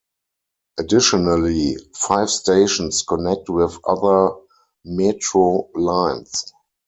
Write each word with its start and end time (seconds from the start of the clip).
Additionally, 0.79 1.77
five 1.93 2.31
stations 2.31 3.03
connect 3.03 3.49
with 3.49 3.77
other 3.85 4.31
metro 4.83 5.69
lines. 5.75 6.43